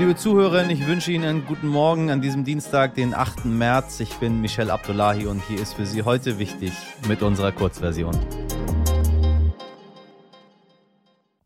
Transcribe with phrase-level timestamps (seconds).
[0.00, 3.44] Liebe Zuhörerinnen, ich wünsche Ihnen einen guten Morgen an diesem Dienstag, den 8.
[3.44, 4.00] März.
[4.00, 6.72] Ich bin Michel Abdullahi und hier ist für Sie heute wichtig
[7.06, 8.18] mit unserer Kurzversion.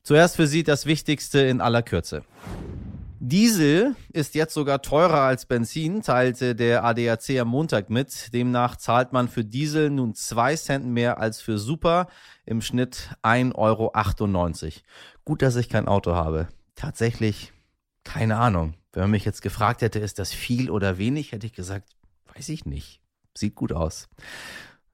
[0.04, 2.22] Zuerst für Sie das Wichtigste in aller Kürze.
[3.18, 8.32] Diesel ist jetzt sogar teurer als Benzin, teilte der ADAC am Montag mit.
[8.32, 12.06] Demnach zahlt man für Diesel nun zwei Cent mehr als für Super,
[12.46, 13.92] im Schnitt 1,98 Euro.
[15.24, 16.46] Gut, dass ich kein Auto habe.
[16.76, 17.53] Tatsächlich
[18.04, 18.74] keine Ahnung.
[18.92, 21.90] Wenn man mich jetzt gefragt hätte, ist das viel oder wenig, hätte ich gesagt,
[22.34, 23.00] weiß ich nicht.
[23.36, 24.08] Sieht gut aus.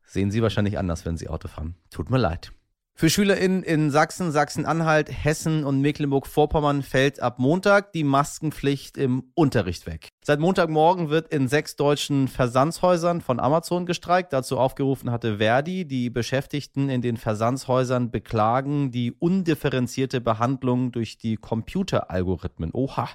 [0.04, 1.74] Sehen Sie wahrscheinlich anders, wenn Sie Auto fahren.
[1.90, 2.52] Tut mir leid.
[2.94, 9.86] Für SchülerInnen in Sachsen, Sachsen-Anhalt, Hessen und Mecklenburg-Vorpommern fällt ab Montag die Maskenpflicht im Unterricht
[9.86, 10.08] weg.
[10.22, 14.34] Seit Montagmorgen wird in sechs deutschen Versandshäusern von Amazon gestreikt.
[14.34, 15.86] Dazu aufgerufen hatte Verdi.
[15.86, 22.70] Die Beschäftigten in den Versandshäusern beklagen die undifferenzierte Behandlung durch die Computeralgorithmen.
[22.74, 23.08] Oha.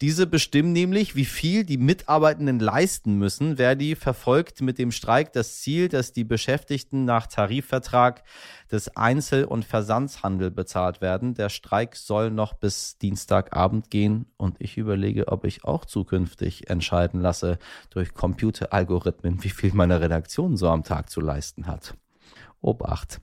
[0.00, 3.56] Diese bestimmen nämlich, wie viel die Mitarbeitenden leisten müssen.
[3.58, 8.22] Verdi verfolgt mit dem Streik das Ziel, dass die Beschäftigten nach Tarifvertrag
[8.72, 11.34] des Einzel- und Versandshandel bezahlt werden.
[11.34, 16.70] Der Streik soll noch bis Dienstagabend gehen und ich überlege, ob ich auch zukünftig künftig
[16.70, 17.58] entscheiden lasse
[17.90, 21.94] durch Computeralgorithmen, wie viel meine Redaktion so am Tag zu leisten hat.
[22.60, 23.20] Obacht.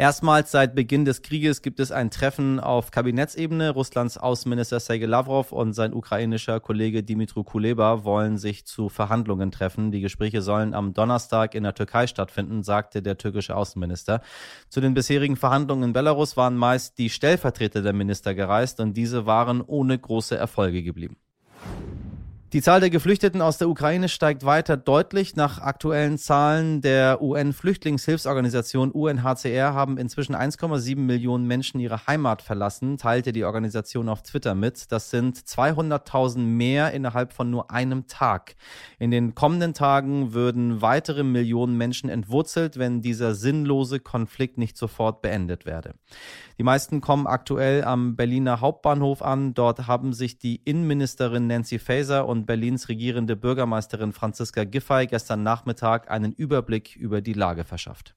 [0.00, 3.70] Erstmals seit Beginn des Krieges gibt es ein Treffen auf Kabinettsebene.
[3.70, 9.90] Russlands Außenminister Sergei Lavrov und sein ukrainischer Kollege Dimitru Kuleba wollen sich zu Verhandlungen treffen.
[9.90, 14.20] Die Gespräche sollen am Donnerstag in der Türkei stattfinden, sagte der türkische Außenminister.
[14.68, 19.26] Zu den bisherigen Verhandlungen in Belarus waren meist die Stellvertreter der Minister gereist und diese
[19.26, 21.16] waren ohne große Erfolge geblieben.
[22.54, 25.36] Die Zahl der Geflüchteten aus der Ukraine steigt weiter deutlich.
[25.36, 33.34] Nach aktuellen Zahlen der UN-Flüchtlingshilfsorganisation UNHCR haben inzwischen 1,7 Millionen Menschen ihre Heimat verlassen, teilte
[33.34, 34.90] die Organisation auf Twitter mit.
[34.90, 38.56] Das sind 200.000 mehr innerhalb von nur einem Tag.
[38.98, 45.20] In den kommenden Tagen würden weitere Millionen Menschen entwurzelt, wenn dieser sinnlose Konflikt nicht sofort
[45.20, 45.96] beendet werde.
[46.56, 49.52] Die meisten kommen aktuell am Berliner Hauptbahnhof an.
[49.52, 56.10] Dort haben sich die Innenministerin Nancy Faeser und Berlins regierende Bürgermeisterin Franziska Giffey gestern Nachmittag
[56.10, 58.14] einen Überblick über die Lage verschafft.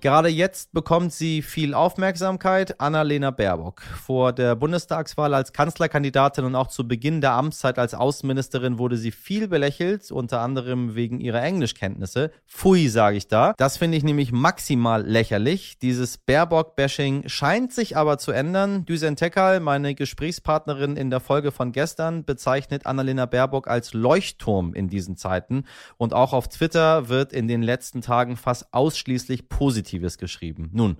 [0.00, 2.80] Gerade jetzt bekommt sie viel Aufmerksamkeit.
[2.80, 3.82] Annalena Baerbock.
[3.82, 9.10] Vor der Bundestagswahl als Kanzlerkandidatin und auch zu Beginn der Amtszeit als Außenministerin wurde sie
[9.10, 12.30] viel belächelt, unter anderem wegen ihrer Englischkenntnisse.
[12.48, 13.52] Pfui, sage ich da.
[13.58, 15.78] Das finde ich nämlich maximal lächerlich.
[15.78, 18.86] Dieses Baerbock-Bashing scheint sich aber zu ändern.
[18.86, 24.88] Düsen Tekal, meine Gesprächspartnerin in der Folge von gestern, bezeichnet Annalena Baerbock als Leuchtturm in
[24.88, 25.64] diesen Zeiten.
[25.98, 30.70] Und auch auf Twitter wird in den letzten Tagen fast ausschließlich positiv Positives geschrieben.
[30.72, 30.96] Nun,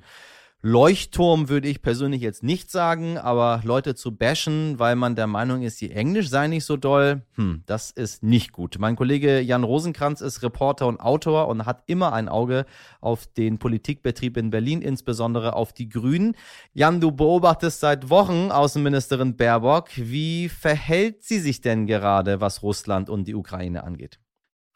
[0.63, 5.63] Leuchtturm würde ich persönlich jetzt nicht sagen, aber Leute zu bashen, weil man der Meinung
[5.63, 8.77] ist, die Englisch sei nicht so doll, hm, das ist nicht gut.
[8.79, 12.67] Mein Kollege Jan Rosenkranz ist Reporter und Autor und hat immer ein Auge
[13.01, 16.37] auf den Politikbetrieb in Berlin, insbesondere auf die Grünen.
[16.75, 19.89] Jan, du beobachtest seit Wochen Außenministerin Baerbock.
[19.97, 24.19] Wie verhält sie sich denn gerade, was Russland und die Ukraine angeht?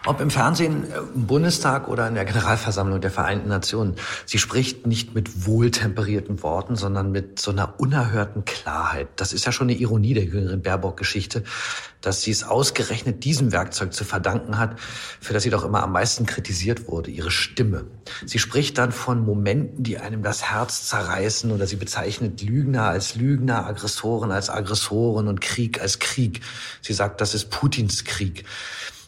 [0.06, 3.94] Ob im Fernsehen, äh, im Bundestag oder in der Generalversammlung der Vereinten Nationen,
[4.26, 9.08] sie spricht nicht mit wohltemperierten Worten, sondern mit so einer unerhörten Klarheit.
[9.16, 11.42] Das ist ja schon eine Ironie der jüngeren Baerbock-Geschichte,
[12.02, 14.78] dass sie es ausgerechnet diesem Werkzeug zu verdanken hat,
[15.20, 17.86] für das sie doch immer am meisten kritisiert wurde, ihre Stimme.
[18.26, 23.14] Sie spricht dann von Momenten, die einem das Herz zerreißen oder sie bezeichnet Lügner als
[23.14, 26.42] Lügner, Aggressoren als Aggressoren und Krieg als Krieg.
[26.82, 28.44] Sie sagt, das ist Putins Krieg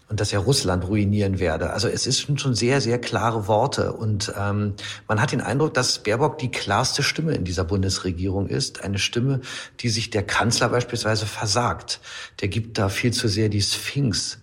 [0.09, 1.71] und dass er Russland ruinieren werde.
[1.71, 3.93] Also es ist schon sehr, sehr klare Worte.
[3.93, 4.75] Und ähm,
[5.09, 8.85] man hat den Eindruck, dass Baerbock die klarste Stimme in dieser Bundesregierung ist.
[8.85, 9.41] Eine Stimme,
[9.81, 12.01] die sich der Kanzler beispielsweise versagt.
[12.41, 14.39] Der gibt da viel zu sehr die Sphinx.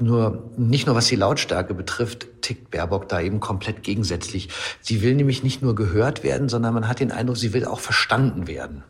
[0.00, 4.48] Nur, nicht nur was die Lautstärke betrifft, tickt Baerbock da eben komplett gegensätzlich.
[4.80, 7.80] Sie will nämlich nicht nur gehört werden, sondern man hat den Eindruck, sie will auch
[7.80, 8.82] verstanden werden.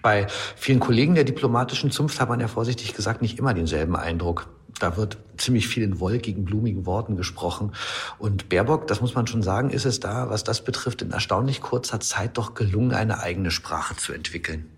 [0.00, 0.26] Bei
[0.56, 4.48] vielen Kollegen der diplomatischen Zunft hat man ja vorsichtig gesagt nicht immer denselben Eindruck.
[4.82, 7.70] Da wird ziemlich viel in wolkigen, blumigen Worten gesprochen.
[8.18, 11.60] Und Baerbock, das muss man schon sagen, ist es da, was das betrifft, in erstaunlich
[11.60, 14.68] kurzer Zeit doch gelungen, eine eigene Sprache zu entwickeln.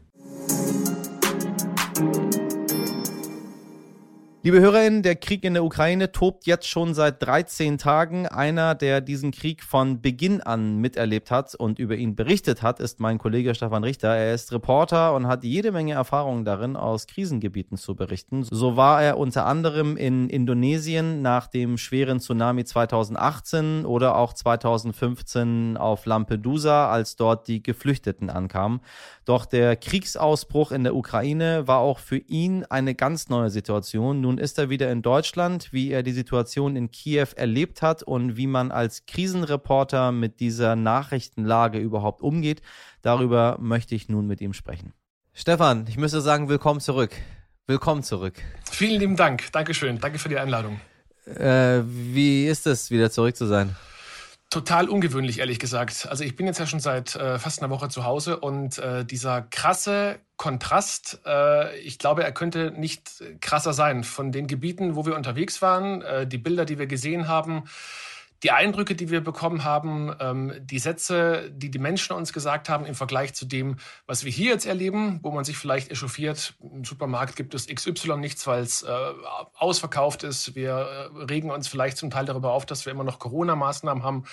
[4.46, 8.26] Liebe HörerInnen, der Krieg in der Ukraine tobt jetzt schon seit 13 Tagen.
[8.26, 13.00] Einer, der diesen Krieg von Beginn an miterlebt hat und über ihn berichtet hat, ist
[13.00, 14.14] mein Kollege Stefan Richter.
[14.14, 18.42] Er ist Reporter und hat jede Menge Erfahrungen darin, aus Krisengebieten zu berichten.
[18.42, 25.78] So war er unter anderem in Indonesien nach dem schweren Tsunami 2018 oder auch 2015
[25.78, 28.80] auf Lampedusa, als dort die Geflüchteten ankamen.
[29.24, 34.20] Doch der Kriegsausbruch in der Ukraine war auch für ihn eine ganz neue Situation.
[34.20, 38.36] Nun ist er wieder in Deutschland, wie er die Situation in Kiew erlebt hat und
[38.36, 42.62] wie man als Krisenreporter mit dieser Nachrichtenlage überhaupt umgeht.
[43.02, 44.92] Darüber möchte ich nun mit ihm sprechen.
[45.32, 47.10] Stefan, ich müsste sagen, willkommen zurück.
[47.66, 48.34] Willkommen zurück.
[48.70, 49.50] Vielen lieben Dank.
[49.52, 49.98] Dankeschön.
[49.98, 50.80] Danke für die Einladung.
[51.26, 53.74] Äh, wie ist es, wieder zurück zu sein?
[54.54, 56.06] Total ungewöhnlich, ehrlich gesagt.
[56.08, 59.04] Also ich bin jetzt ja schon seit äh, fast einer Woche zu Hause und äh,
[59.04, 63.10] dieser krasse Kontrast, äh, ich glaube, er könnte nicht
[63.40, 64.04] krasser sein.
[64.04, 67.64] Von den Gebieten, wo wir unterwegs waren, äh, die Bilder, die wir gesehen haben,
[68.44, 72.84] die Eindrücke, die wir bekommen haben, ähm, die Sätze, die die Menschen uns gesagt haben
[72.84, 73.76] im Vergleich zu dem,
[74.06, 78.18] was wir hier jetzt erleben, wo man sich vielleicht echauffiert, im Supermarkt gibt es XY
[78.18, 78.92] nichts, weil es äh,
[79.54, 80.54] ausverkauft ist.
[80.54, 84.24] Wir äh, regen uns vielleicht zum Teil darüber auf, dass wir immer noch Corona-Maßnahmen haben.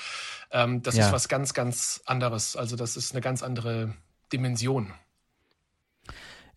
[0.51, 1.05] Ähm, das ja.
[1.05, 2.57] ist was ganz, ganz anderes.
[2.57, 3.93] Also das ist eine ganz andere
[4.33, 4.93] Dimension.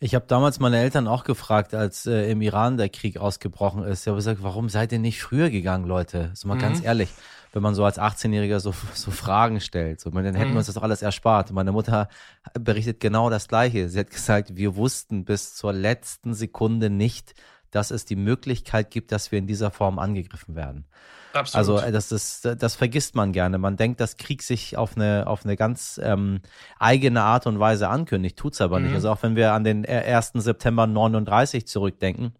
[0.05, 4.03] Ich habe damals meine Eltern auch gefragt, als äh, im Iran der Krieg ausgebrochen ist.
[4.03, 6.31] Ich habe gesagt, warum seid ihr nicht früher gegangen, Leute?
[6.35, 6.61] So mal mhm.
[6.61, 7.09] ganz ehrlich
[7.55, 10.01] wenn man so als 18-Jähriger so, so Fragen stellt.
[10.01, 10.55] So, dann hätten mhm.
[10.55, 11.53] wir uns das doch alles erspart.
[11.53, 12.09] Meine Mutter
[12.59, 13.89] berichtet genau das Gleiche.
[13.89, 17.35] Sie hat gesagt, wir wussten bis zur letzten Sekunde nicht,
[17.75, 20.85] dass es die Möglichkeit gibt, dass wir in dieser Form angegriffen werden.
[21.33, 21.59] Absolut.
[21.59, 23.59] Also äh, das, ist, das vergisst man gerne.
[23.59, 26.41] Man denkt, dass Krieg sich auf eine, auf eine ganz ähm,
[26.79, 28.87] eigene Art und Weise ankündigt, tut's aber mhm.
[28.87, 28.95] nicht.
[28.95, 30.33] Also auch wenn wir an den 1.
[30.35, 32.35] September 39 zurückdenken,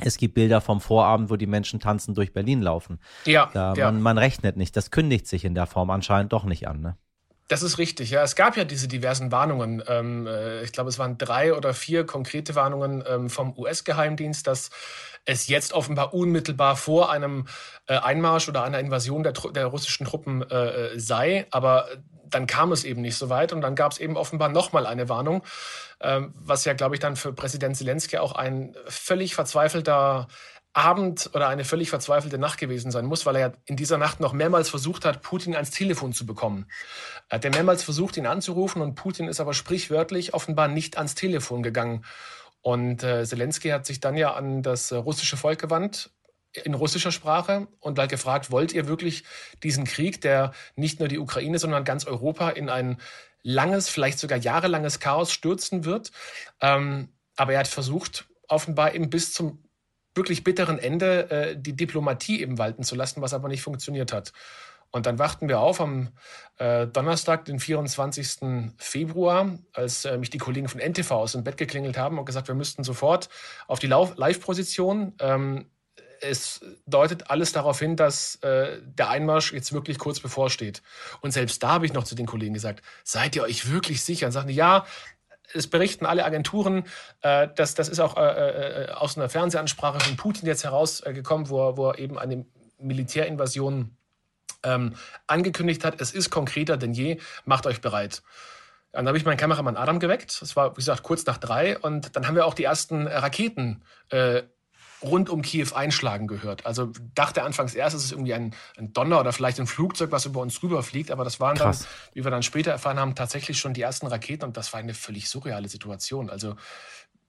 [0.00, 3.00] es gibt Bilder vom Vorabend, wo die Menschen tanzen durch Berlin laufen.
[3.24, 3.90] Ja, da, ja.
[3.90, 4.76] Man, man rechnet nicht.
[4.76, 6.80] Das kündigt sich in der Form anscheinend doch nicht an.
[6.80, 6.96] Ne?
[7.48, 8.22] Das ist richtig, ja.
[8.22, 9.82] Es gab ja diese diversen Warnungen.
[9.88, 14.70] Ähm, äh, ich glaube, es waren drei oder vier konkrete Warnungen ähm, vom US-Geheimdienst, dass
[15.24, 17.46] es jetzt offenbar unmittelbar vor einem
[17.86, 21.46] äh, Einmarsch oder einer Invasion der, der russischen Truppen äh, äh sei.
[21.50, 21.88] Aber
[22.30, 25.08] dann kam es eben nicht so weit und dann gab es eben offenbar nochmal eine
[25.08, 25.42] Warnung,
[26.00, 30.28] ähm, was ja, glaube ich, dann für Präsident Zelensky auch ein völlig verzweifelter
[30.72, 34.32] Abend oder eine völlig verzweifelte Nacht gewesen sein muss, weil er in dieser Nacht noch
[34.32, 36.66] mehrmals versucht hat, Putin ans Telefon zu bekommen.
[37.28, 41.62] Er hat mehrmals versucht, ihn anzurufen und Putin ist aber sprichwörtlich offenbar nicht ans Telefon
[41.62, 42.04] gegangen.
[42.60, 46.10] Und äh, Zelensky hat sich dann ja an das äh, russische Volk gewandt
[46.52, 49.24] in russischer Sprache und halt gefragt, wollt ihr wirklich
[49.62, 52.98] diesen Krieg, der nicht nur die Ukraine, sondern ganz Europa in ein
[53.42, 56.10] langes, vielleicht sogar jahrelanges Chaos stürzen wird?
[56.60, 59.62] Ähm, aber er hat versucht, offenbar eben bis zum
[60.18, 64.34] wirklich bitteren Ende äh, die Diplomatie eben walten zu lassen, was aber nicht funktioniert hat.
[64.90, 66.08] Und dann wachten wir auf am
[66.58, 68.72] äh, Donnerstag, den 24.
[68.76, 72.48] Februar, als äh, mich die Kollegen von NTV aus dem Bett geklingelt haben und gesagt,
[72.48, 73.28] wir müssten sofort
[73.66, 75.66] auf die Live-Position ähm,
[76.20, 80.82] es deutet alles darauf hin, dass äh, der Einmarsch jetzt wirklich kurz bevorsteht.
[81.20, 84.26] Und selbst da habe ich noch zu den Kollegen gesagt, seid ihr euch wirklich sicher?
[84.26, 84.84] Und sagten, ja,
[85.54, 86.84] es berichten alle Agenturen,
[87.22, 91.76] äh, dass das ist auch äh, äh, aus einer Fernsehansprache von Putin jetzt herausgekommen, wo,
[91.76, 92.44] wo er eben eine
[92.78, 93.96] Militärinvasion
[94.62, 94.94] ähm,
[95.26, 96.00] angekündigt hat.
[96.00, 98.22] Es ist konkreter denn je, macht euch bereit.
[98.92, 100.40] Dann habe ich meinen Kameramann Adam geweckt.
[100.40, 101.78] Das war, wie gesagt, kurz nach drei.
[101.78, 104.42] Und dann haben wir auch die ersten Raketen äh,
[105.02, 106.66] rund um Kiew einschlagen gehört.
[106.66, 110.26] Also dachte anfangs erst, es ist irgendwie ein, ein, Donner oder vielleicht ein Flugzeug, was
[110.26, 111.80] über uns rüberfliegt, aber das waren Krass.
[111.80, 114.80] dann, wie wir dann später erfahren haben, tatsächlich schon die ersten Raketen und das war
[114.80, 116.30] eine völlig surreale Situation.
[116.30, 116.56] Also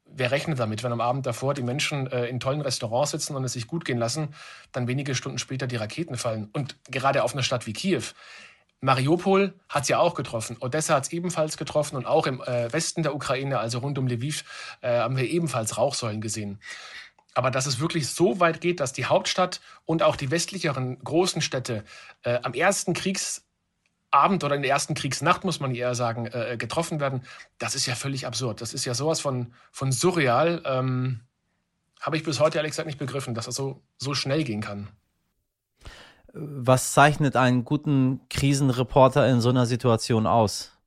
[0.06, 3.44] wer rechnet damit, wenn am Abend davor die Menschen äh, in tollen Restaurants sitzen und
[3.44, 4.34] es sich gut gehen lassen,
[4.72, 8.04] dann wenige Stunden später die Raketen fallen und gerade auf einer Stadt wie Kiew.
[8.82, 12.72] Mariupol hat es ja auch getroffen, Odessa hat es ebenfalls getroffen und auch im äh,
[12.72, 16.60] Westen der Ukraine, also rund um Lviv, äh, haben wir ebenfalls Rauchsäulen gesehen.
[17.40, 21.42] Aber dass es wirklich so weit geht, dass die Hauptstadt und auch die westlicheren großen
[21.42, 21.86] Städte
[22.24, 27.00] äh, am ersten Kriegsabend oder in der ersten Kriegsnacht, muss man eher sagen, äh, getroffen
[27.00, 27.22] werden,
[27.58, 28.60] das ist ja völlig absurd.
[28.60, 30.62] Das ist ja sowas von, von surreal.
[30.66, 31.22] Ähm,
[32.02, 34.90] Habe ich bis heute ehrlich gesagt nicht begriffen, dass das so, so schnell gehen kann.
[36.34, 40.78] Was zeichnet einen guten Krisenreporter in so einer Situation aus?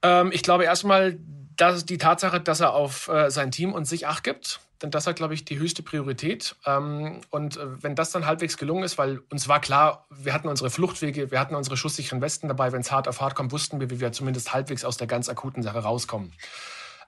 [0.00, 1.18] Ähm, ich glaube erstmal,
[1.56, 4.90] das ist die Tatsache, dass er auf äh, sein Team und sich Acht gibt denn
[4.90, 6.56] das hat, glaube ich, die höchste Priorität.
[6.66, 10.48] Ähm, und äh, wenn das dann halbwegs gelungen ist, weil uns war klar, wir hatten
[10.48, 13.80] unsere Fluchtwege, wir hatten unsere schusssicheren Westen dabei, wenn es hart auf hart kommt, wussten
[13.80, 16.32] wir, wie wir zumindest halbwegs aus der ganz akuten Sache rauskommen.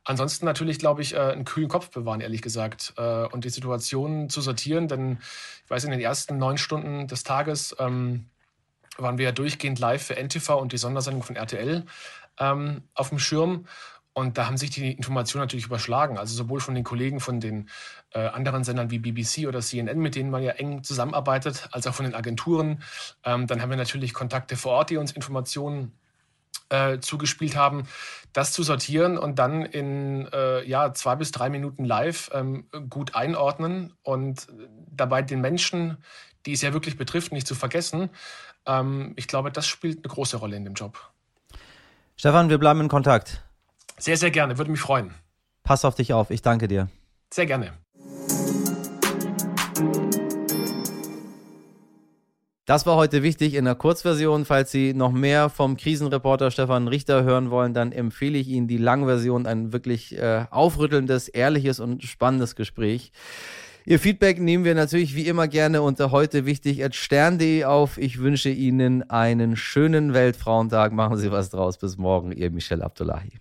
[0.04, 4.30] ansonsten natürlich, glaube ich, äh, einen kühlen Kopf bewahren, ehrlich gesagt, äh, und die Situation
[4.30, 4.87] zu sortieren.
[4.87, 5.18] Denn
[5.64, 8.26] ich weiß, in den ersten neun Stunden des Tages ähm,
[8.99, 11.85] waren wir ja durchgehend live für NTV und die Sondersendung von RTL
[12.38, 13.66] ähm, auf dem Schirm.
[14.18, 16.16] Und da haben sich die Informationen natürlich überschlagen.
[16.16, 17.68] Also sowohl von den Kollegen von den
[18.12, 21.92] äh, anderen Sendern wie BBC oder CNN, mit denen man ja eng zusammenarbeitet, als auch
[21.92, 22.82] von den Agenturen.
[23.25, 25.92] Ähm, dann haben wir natürlich Kontakte vor Ort, die uns Informationen
[26.70, 27.82] äh, zugespielt haben,
[28.32, 33.14] das zu sortieren und dann in äh, ja, zwei bis drei Minuten live ähm, gut
[33.14, 34.46] einordnen und
[34.90, 35.99] dabei den Menschen,
[36.46, 38.08] die es ja wirklich betrifft, nicht zu vergessen.
[38.64, 40.99] Ähm, ich glaube, das spielt eine große Rolle in dem Job.
[42.16, 43.42] Stefan, wir bleiben in Kontakt.
[43.98, 44.58] Sehr, sehr gerne.
[44.58, 45.14] Würde mich freuen.
[45.62, 46.30] Pass auf dich auf.
[46.30, 46.88] Ich danke dir.
[47.32, 47.72] Sehr gerne.
[52.66, 54.44] Das war heute wichtig in der Kurzversion.
[54.44, 58.76] Falls Sie noch mehr vom Krisenreporter Stefan Richter hören wollen, dann empfehle ich Ihnen die
[58.76, 59.46] Langversion.
[59.46, 63.12] Ein wirklich äh, aufrüttelndes, ehrliches und spannendes Gespräch.
[63.84, 67.98] Ihr Feedback nehmen wir natürlich wie immer gerne unter heute wichtig at stern.de auf.
[67.98, 70.92] Ich wünsche Ihnen einen schönen Weltfrauentag.
[70.92, 71.78] Machen Sie was draus.
[71.78, 72.32] Bis morgen.
[72.32, 73.38] Ihr Michel Abdullahi.